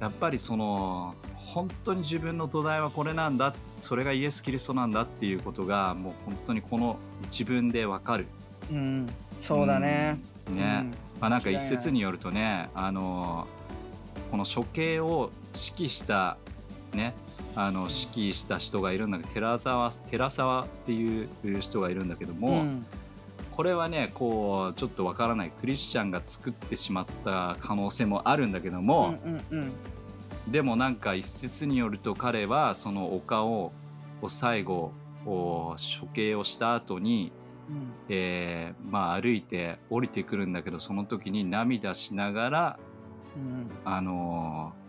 [0.00, 1.14] やっぱりその
[1.54, 8.26] 本当に自分の土台はこれなんだそれがイエス・キリストなんだっていうことがもう本当にこの一文でわかる。
[8.72, 9.06] うん
[9.38, 10.56] そうだね、うん。
[10.56, 10.90] ね、
[11.20, 13.46] まあ、なんか一説によるとねあの
[14.32, 16.38] この処刑を指揮した
[16.92, 17.14] ね
[17.54, 21.28] あの指揮した人がいるんだけど寺沢寺沢っていう
[21.60, 22.86] 人がいるんだけどうんも、うん。
[23.52, 29.72] これはねこうちょっとわからないクリスチャンが作ってしまった可能性もあるんだけども、うんうん
[30.48, 33.72] でもなんか一説によると彼はその丘を
[34.28, 34.92] 最後
[35.24, 37.32] 処刑をした後に、
[37.68, 37.92] うん。
[38.10, 42.78] えーまあ、歩いて降りてくるんだけどその時に涙しながら、
[43.36, 43.70] うん。
[43.84, 44.84] あのー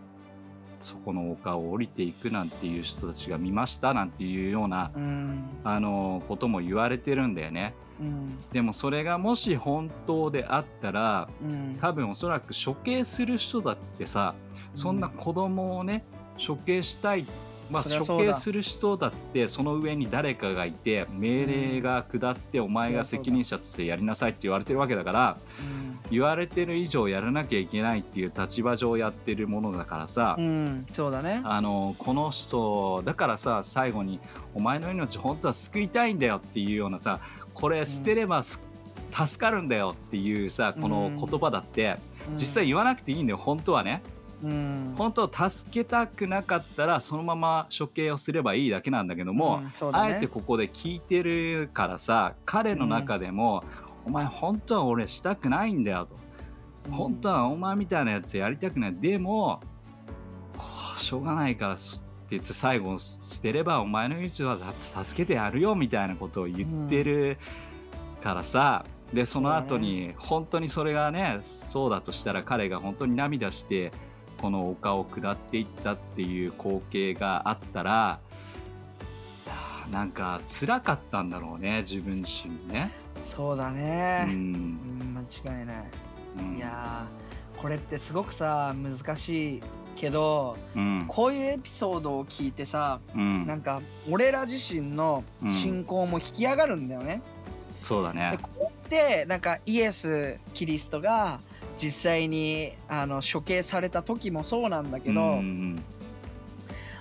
[0.78, 5.44] そこの丘を降りていくなんていう人たちが見ましたなんていうような、うん。
[5.64, 7.74] あのーことも言われてるんだよね。
[7.98, 8.38] うん。
[8.52, 11.78] でもそれがもし本当であったらうん。
[11.80, 14.34] 多分おそらく処刑する人だってさ
[14.76, 16.04] そんな子供をね
[16.46, 17.24] 処刑したい、
[17.70, 25.38] まあ、処刑する人だってその上に誰かがいて命令が下ってお前が責任者としてやりなさいって言われてるわけだから
[26.10, 30.44] 言われてる以上やらなきゃいけないっていう立場上やってるものだからさ、うん。
[30.44, 31.40] うんそうだね。
[31.44, 34.20] あのこの人だからさ最後に
[34.54, 37.20] 「お前の命本当は救いたいんだよ」っていうようなさ
[37.54, 38.66] これ捨てればす、
[39.10, 41.96] 助かるんだよっていうさこの言葉だって、
[42.32, 44.02] 実際言わなくていいんだよ本当はね。
[44.42, 44.94] うん。
[44.96, 49.72] 本当は助けたくなかったらそのまま処刑をすればいいだけなんだけども、うんね。
[49.92, 53.64] あえてここで聞いてるからさ彼の中でも、
[54.04, 56.06] お前本当は俺したくないんだよ
[56.84, 58.94] と、本当はお前みたいなやつやりたくない。
[58.94, 59.60] でも
[60.98, 61.82] しょうがないからって
[62.30, 67.38] 言って最後捨てればお前の命は助けてやるよみたいなことを言ってる
[68.22, 73.92] からさ、でその後に本当にそれがねそうだとしたら彼が本当に涙して
[74.40, 78.18] この丘を下っていったっていう光景があったら
[79.90, 82.90] なんか辛かったんだろうね自分自身ね。
[83.24, 84.24] そうだうね。
[84.28, 84.52] うん。
[84.52, 85.84] ん間違いない。
[86.38, 86.56] うん。
[86.56, 89.62] いやーこれってすごくさ難しい
[89.96, 91.04] けどうん。
[91.08, 93.46] こういうエピソードを聞いてさうん。
[93.46, 97.22] なんか俺ら自身の信仰も引き上がるんだよね。
[97.80, 98.36] でそうだね。
[98.42, 101.40] こうやってなんかイエス・キリストが
[101.76, 105.82] 実際にあの処刑された時もそうなんだけど、うん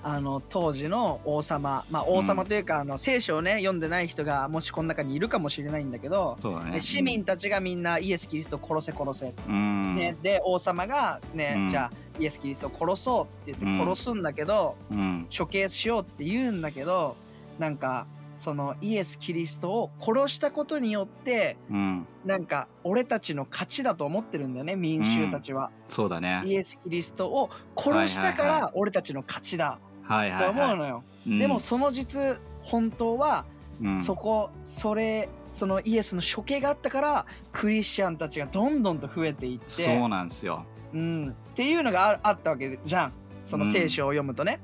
[0.08, 6.74] あの当時の王様まあ王様というか、あの聖書をね読んでない人がもしこの中にいるかもしれないんだけど、ね。
[6.74, 9.96] で市民たちがみんなイエス・キリストを殺せ殺せ、うん。
[9.96, 11.70] ね、で王様がね、うん。
[11.70, 15.28] じゃあイエス・キリストを殺そうって言ってうん殺すんだけど、うん。
[15.36, 17.16] 処刑しようって言うんだけど
[17.58, 18.06] なんか
[18.46, 22.08] そのイエス・キリストを殺したことによってうん。
[22.24, 26.44] なんか俺たちの勝ちだと思ってるんだよね民衆たちは、そうだね。
[26.46, 30.50] イエス・キリストを殺したから俺たちの勝ちだと。
[30.52, 31.40] 思うのよ、うん。
[31.40, 33.46] でもその実本当は
[33.82, 34.00] うん。
[34.00, 39.70] そこそれそのイエスの処刑があったからクリスチャンたちがどんどんと増えていって。
[39.70, 40.66] そうなんですよ。
[40.94, 43.14] うん、っていうのがああったわけじゃん。
[43.48, 44.60] その聖書を読むとね、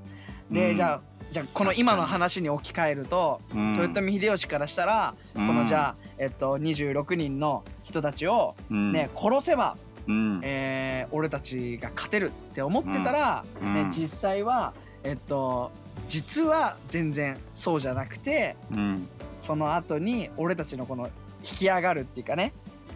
[0.51, 0.75] で、うん。
[0.75, 3.71] じゃあじゃあこの今の話に置き換えると、うん。
[3.77, 8.91] 豊臣秀吉からしたら、このじゃあ、えっと、26人の人たちをうん。
[8.91, 10.41] ね、殺せば、うん。
[10.43, 13.91] えー俺たちが勝てるって思ってたら、ねうん。
[13.91, 15.71] 実際はえっと
[16.07, 19.07] 実は全然そうじゃなくてうん。
[19.37, 21.07] その後に俺たちのこの
[21.43, 22.53] 引き上がるっていうかね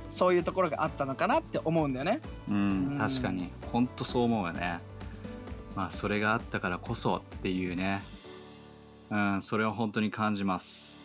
[0.10, 2.20] そういうところがあったのかなって思うんだよね。
[2.50, 2.58] うん。
[2.92, 2.98] うん。
[2.98, 3.50] 確かに。
[3.72, 4.80] 本当そう思うよね。
[5.76, 8.02] まあそれがあったからこそっていうね
[9.10, 10.98] うん、それを本当に感じます。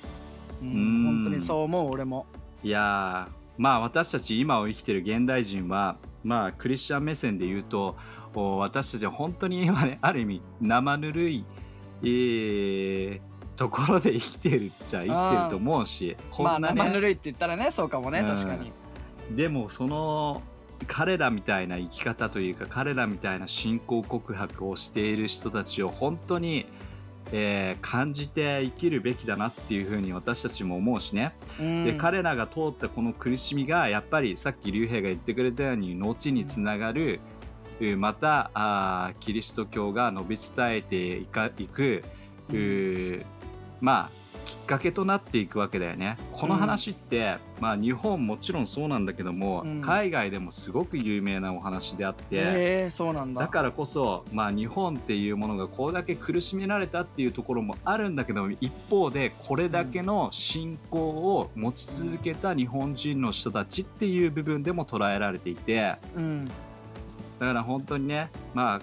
[0.62, 1.04] うんうん。
[1.04, 2.26] 本当にそう思う俺も。
[2.62, 7.96] いやーまあ私たち今を生きてる現代人はまあクリスチャン目線で言うと
[8.34, 11.44] お私たちは本当に今ねある意味生ぬるい、
[12.02, 13.20] えー
[13.60, 18.72] ところで生きてるっちゃ生きてると思うしこ まあんなね、生ぬるいって言ったらねそうかもねうん確かに。
[19.36, 20.40] でもその
[20.86, 26.64] 彼らみたいな生き方というか彼らみたいな信仰告白をしている人たちを本当に、
[27.32, 31.84] えー感じて生きるべきだなっていうふうに私たちも思うしね、うん。
[31.84, 37.20] で彼らが通ったこの苦しみがやっぱりさっき竜兵が言ってくれたように後につながる
[37.80, 41.26] うまたあーキリスト教が述べ伝えてい
[41.66, 42.02] く
[42.52, 43.24] う
[43.80, 46.16] まあきっかけとなっていくわけだよね。
[46.32, 49.80] この話って、まあ日本もちろんそうなんだけども、うん。
[49.80, 52.40] 海外でもすごく有名なお話であって、へ
[52.86, 53.42] えそうなんだ。
[53.42, 66.48] だからこそ、まあ、日本っていうものがこれだけ苦しめられたっていうところもあるんだけど一方でこれだけの信仰を持ち続けた日本人の人たちっていう部分でも捉えられていてうん。
[67.38, 68.80] だから本当にねまあ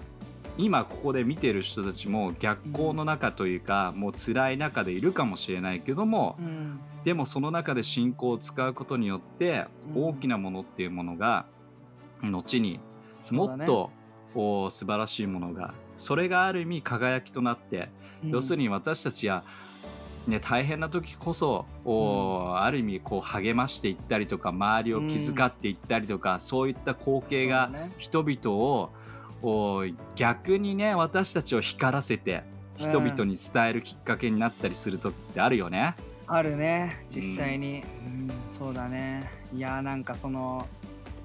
[0.58, 6.80] 今ここで見てる人たちも逆行の中というか、もう辛い中でいるかもしれないけども、うん。
[7.04, 10.04] でもその中で信仰を使うことによってうん。
[10.08, 11.46] 大きなものっていうものが
[12.20, 12.80] 後に
[13.30, 13.90] もっと、
[14.34, 17.88] お素晴らしいものがそれがある意味輝きとなって、
[18.24, 18.30] うん。
[18.30, 19.44] 要するに私たちは、
[20.26, 27.92] ね、大変な時こそお、ある意味こう励ましていったりとか周りを気遣っていったりとか、そういった光景がそうだね。
[27.96, 28.90] 人々
[29.42, 29.84] をお
[30.16, 32.42] 逆にね私たちを光らせて
[32.76, 35.96] 人々に伝えるきっかけになったりする時ってあるよね。
[36.26, 39.30] あるね実際に、うんそうだね。
[39.54, 40.66] いやなんかその、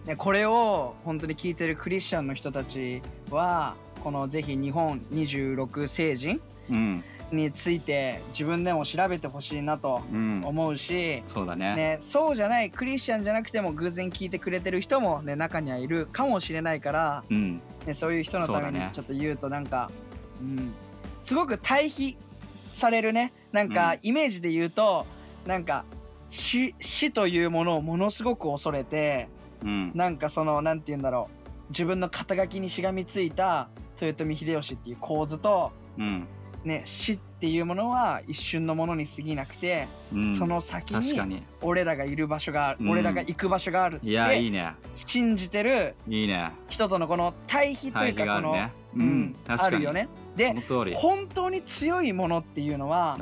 [0.06, 11.76] ね、これを本当に聞いてるクリスチャンの人たちはこのぜひ日本26聖人うん、について自分でも調べてほしいなとうん、思うし、そうだね。
[11.76, 19.90] ね、そうじゃないクリスチャンじゃなくても偶然聞いてくれてる人も、ね、中にはいるかもしれないから、うん、ね、そういう人のためにちょっと言うとなんか
[20.42, 20.74] うん、
[21.22, 22.18] すごく対比
[22.74, 23.34] されるね。
[23.52, 24.00] なんかうん。
[24.02, 25.06] イメージで言うと、
[25.46, 25.86] なんか
[26.30, 29.30] 死死というものをものすごく恐れて
[29.64, 31.44] うん、なんかそのなんて言うんだろう。
[31.70, 33.70] 自分の肩書きにしがみついた
[34.00, 36.28] 豊臣秀吉っていう構図と、うん、
[36.64, 41.44] ね、死っていうものは一瞬のものに過ぎなくて、うん、その先に。
[41.62, 44.74] 俺らがいる場所がうん俺らが行く場所があるっいや、いていね。
[44.94, 46.52] 信じてるいいね。
[46.70, 48.72] 人とのこの対比というかこの、があるね。
[48.96, 49.36] ううん。
[49.48, 50.08] あるよね。
[50.36, 50.96] そで。
[50.96, 53.18] 本当に強いものっていうのは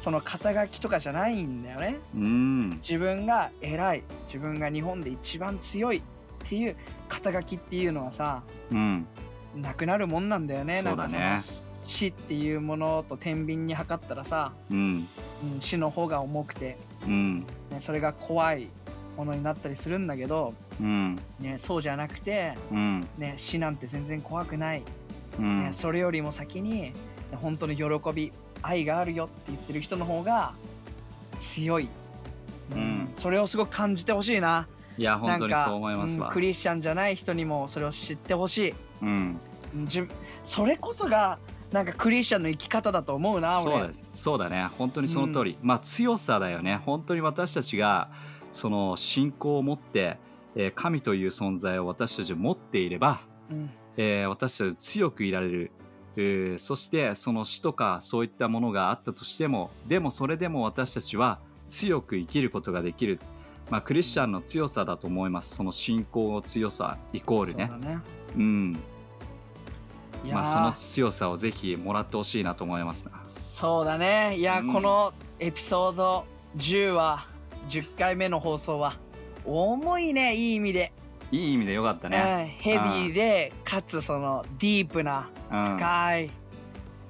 [0.00, 6.02] その肩書きとかじゃないんだよねうん、自分が偉い自分が日本で一番強いっ
[6.48, 6.76] ていう
[7.08, 9.06] 肩書きっていうのはさうん、
[9.56, 10.82] なくなるもんなんだよね。
[10.84, 11.18] そうだね。
[11.18, 15.08] なんかその死っていうものと天秤に測ったらさ、うん、
[15.54, 17.46] うん、死の方が重くて、うん、ね、
[17.80, 18.68] それが怖い
[19.16, 24.82] ものになったりするんだけど、うん、ね、そうじゃなくて、うん、ね、死なんて全然怖くない、
[25.38, 25.64] うん。
[25.64, 26.94] ね、それよりも先にね
[27.32, 27.84] 本当の喜
[28.14, 28.32] び
[28.62, 30.52] 愛があるよって言ってる人の方が
[31.40, 31.88] 強い、
[32.72, 33.08] うん。
[33.16, 34.68] それをすごく感じてほしいな。
[34.96, 36.28] いや、本当にそう思いますわ。
[36.28, 36.40] うんク。
[36.40, 39.40] リスチャンじゃない人にもそれを知ってほしいうん、
[39.84, 40.02] じ
[40.44, 41.38] それこそが
[41.72, 43.78] なんかクリスチャンの生き方だと思うな俺。
[43.78, 44.08] そうです。
[44.12, 44.68] そうだね。
[44.76, 45.58] 本当にその通り。
[45.62, 46.80] まあ、強さだよね。
[46.84, 48.10] 本当に私たちが、
[48.50, 50.18] その信仰を持って、
[50.56, 53.70] えー神という存在を私たち持っていれば、うん。
[53.96, 55.70] えー私たち強くいられる、
[56.16, 63.20] えーそしてその死とかそういったものがあったとしてもでもそれでも私たちは強く生きることができる、
[63.70, 65.54] まあ、クリスチャンの強さだと思います。
[65.54, 67.70] その信仰の強さイコールね。
[67.70, 68.00] そうだね
[68.36, 68.78] うん。
[70.30, 73.12] まあその強さをぜひもらってほしいなと思いますな。
[73.40, 74.36] そうだね。
[74.36, 74.72] いや、うん。
[74.72, 76.24] このエピソード
[76.56, 77.26] 10は
[77.68, 78.96] 10回目の放送は
[79.44, 80.92] 重いねいい意味で、
[81.32, 82.56] いい意味でよかったね。
[82.58, 85.76] うんヘビーでかつそのディープなうん。
[85.76, 86.30] 深い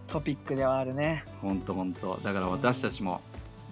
[0.06, 2.18] トピックではあるね、ほんとほんと。
[2.22, 3.20] だから私たちも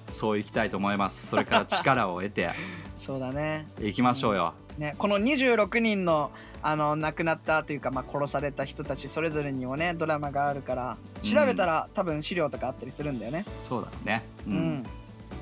[0.09, 1.27] そういきたいと思います。
[1.27, 2.51] それから力を得て。
[2.97, 3.67] そうだね。
[3.81, 4.55] いきましょうよ。
[4.79, 6.31] ねこの26人の
[6.63, 13.45] あの亡くなったというか、まあ、殺された人たちそれぞれにもねドラマがあるから調べたら、多分資料とかあったりするんだよね。
[13.61, 14.23] そうだね。
[14.47, 14.87] ううん、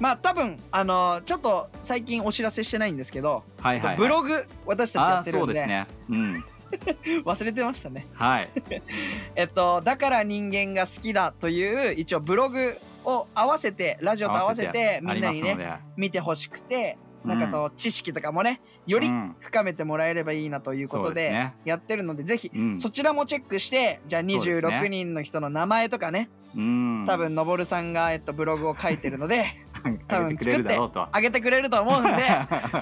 [0.00, 5.46] まあ多分あのちょっと最近お知らせしてないんですけど、はいはい、はい、ブログ私たちやってるんで。
[5.46, 5.86] そうですね。
[6.10, 6.44] うん。
[7.24, 8.06] 忘れてましたね。
[8.14, 8.50] はい。
[9.36, 19.36] えっとだから人間が好きだという一応ブログを合わせてラジオと合わせてみんなにね見てほしくて、なんかそう知識とかもねよりうん。
[19.40, 22.78] 深めてもらえればいいなということでやってるのでぜひうん。
[22.78, 24.68] そちらもチェックしてじゃあそうですね。
[24.68, 27.04] 26人の人の名前とかねうん。
[27.06, 29.46] 多分のぼるさんが、えっと、ブログを書いてるので
[30.08, 30.78] 多分あげて。
[31.12, 32.10] あげてくれると思うんで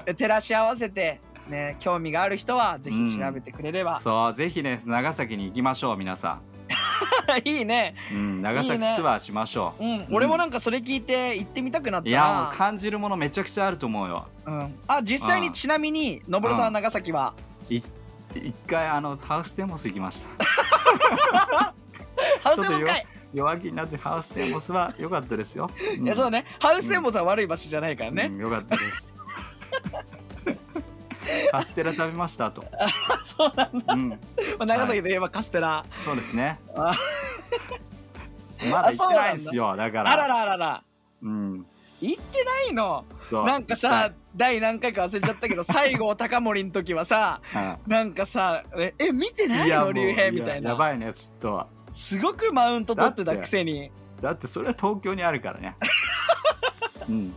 [0.06, 6.40] で 照らし合わせてね興味がある人はぜひ調べてくれれば、そうぜひね長崎に行きましょう皆さ
[7.44, 7.94] いいね。
[8.12, 9.84] ん、うん、長崎ツアーしましょう。
[9.84, 14.26] うん、俺もなんかそれ聞いて行ってみたくなったいなや感じるものめちゃくちゃあると思うよ。
[14.46, 17.34] うん、あ実際にちなみにのぼるさんは長崎は、
[17.68, 17.80] い
[18.34, 21.74] 一回あのハウステンボス行きました。
[22.42, 23.06] ハウステンボスかい。
[23.32, 26.06] 弱気になってハウステンボスは良かったですよ、うん。
[26.06, 26.44] いやそうね。
[26.60, 29.16] ハウステンボスは悪い場所じゃないからね、うん、よかったです
[31.50, 32.64] カステラ食べましたと、
[33.24, 34.16] そうなんだ、うん、ま
[34.60, 36.58] あ、長崎といえばカステラ、そうですね。
[36.76, 36.94] あ。
[38.70, 39.90] まだ行ってないんですよだ。
[39.92, 40.10] から。
[40.10, 40.82] あららあらら。
[41.22, 41.66] うん。
[42.00, 43.04] 行ってないの？
[43.18, 43.44] そう。
[43.46, 47.40] なんかさ第何回か忘れちゃったけど西郷隆盛の時はさ
[47.86, 49.92] うなんかさええ見てんないの？
[49.92, 50.70] 竜兵みたいな。
[50.70, 51.68] やばいねちょっと。
[51.92, 53.90] すごくマウント取ってたくせに。
[54.20, 55.76] だってそれは東京にあるからね。
[57.08, 57.34] うん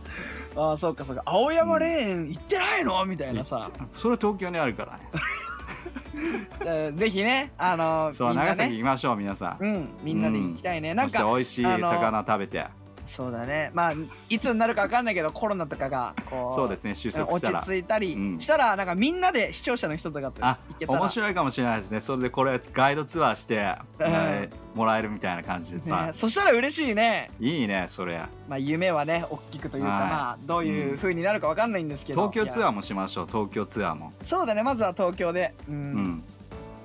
[0.60, 1.22] ああそうかそうか。
[1.24, 3.04] 青山レーン行ってないの？
[3.04, 5.04] みたいなさ、それは東京にあるからね。
[6.64, 9.64] えーぜひねあのそう、みんな長崎ね行きましょう皆さん。
[9.64, 12.66] うんみんなで行きたいね、なんそしてか美味しい魚食べて
[13.08, 13.70] そうだね。
[13.74, 13.92] まあ
[14.28, 18.40] いつになるか分かんないけどコロナとかがこうそうですね収束落ち着いたりうん。
[18.40, 21.00] したらなんかみんなで視聴者の人とかと行あけたら。
[21.00, 22.00] 面白いかもしれないですね。
[22.00, 27.30] それでこれガイドツアーして、えーもらえるみたいな感じでさ、ね、そしたら嬉しいね。
[27.40, 28.20] いいねそれ。
[28.48, 30.00] まあ夢はね大きくというかはい。
[30.02, 34.12] まあどういう風になるか分かんないんですけど、ー東京ツアーもしましょう東京ツアーも。
[34.22, 35.52] そうだねまずは東京で。
[35.68, 36.24] うん、うん、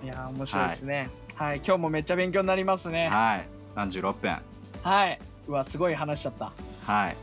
[0.03, 1.09] いや面白いですね。
[1.35, 3.09] はい、今日もめっちゃ勉強になりますね。
[3.09, 3.47] はい。
[3.75, 4.37] 36分。
[4.81, 5.19] はい。
[5.47, 6.51] うわ、すごい話しちゃった。
[6.85, 7.15] はい、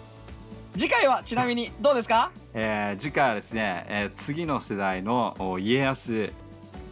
[0.77, 2.31] 次回はちなみに どうですか？
[2.55, 6.33] えー次回はですね、えー次の世代のお家康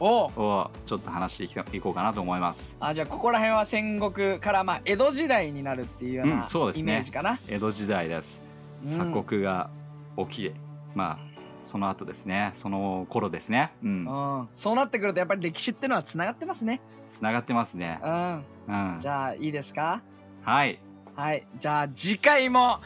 [0.00, 2.76] をちょっと話していきたいこうかなと思います。
[2.80, 6.82] あじゃあここら辺は戦国からまあ江戸時代になるっていうよううなうね。
[6.82, 7.38] メージかな？
[7.48, 8.42] 江戸時代です。
[8.82, 8.86] うん。
[8.86, 9.70] 鎖国が
[10.16, 10.52] 起き
[10.94, 11.28] まあ
[11.62, 12.50] その後ですね。
[12.52, 13.72] その頃ですね。
[13.82, 14.38] うん。
[14.38, 16.80] うん、そうなってくるとやっぱり歴史ってのはつながってますね。
[17.02, 17.98] つながってますね。
[18.00, 18.98] うん、うん。
[19.00, 20.00] じゃあいいですか？
[20.44, 20.78] はい
[21.18, 21.44] はい。
[21.58, 22.78] じゃあ次回も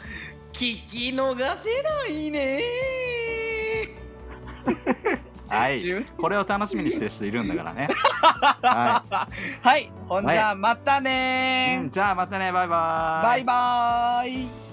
[0.55, 2.62] 聞き逃せないね。
[5.51, 5.78] はい。
[5.85, 7.89] 十これを楽しみにしてる人いるんだからね。
[8.62, 9.28] は
[9.61, 9.93] はい。
[10.09, 12.51] ほんじゃあまたねい、うんじゃあまたね。
[12.51, 13.22] バイバイ。
[13.22, 14.72] バイバーイ